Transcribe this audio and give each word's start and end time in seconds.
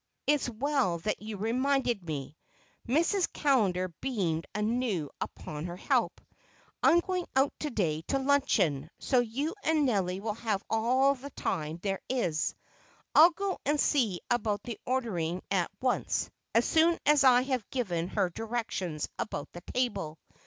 It's 0.25 0.49
well 0.49 0.97
that 0.97 1.21
you 1.21 1.37
reminded 1.37 2.01
me." 2.03 2.35
Mrs. 2.87 3.31
Callender 3.31 3.89
beamed 4.01 4.47
anew 4.55 5.11
upon 5.21 5.65
her 5.67 5.75
help. 5.77 6.19
"I'm 6.81 7.01
going 7.01 7.27
out 7.35 7.53
to 7.59 7.69
day 7.69 8.01
to 8.07 8.17
luncheon, 8.17 8.89
so 8.97 9.19
you 9.19 9.53
and 9.63 9.85
Nelly 9.85 10.19
will 10.19 10.33
have 10.33 10.63
all 10.71 11.13
the 11.13 11.29
time 11.29 11.77
there 11.83 11.99
is. 12.09 12.55
I'll 13.13 13.29
go 13.29 13.59
and 13.63 13.79
see 13.79 14.21
about 14.31 14.63
the 14.63 14.79
ordering 14.87 15.43
at 15.51 15.69
once 15.81 16.31
as 16.55 16.65
soon 16.65 16.97
as 17.05 17.23
I 17.23 17.43
have 17.43 17.69
given 17.69 18.07
her 18.07 18.31
directions 18.31 19.07
about 19.19 19.51
the 19.51 19.61
table. 19.71 20.17